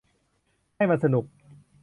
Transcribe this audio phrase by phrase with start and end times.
[0.75, 1.25] ให้มันสนุก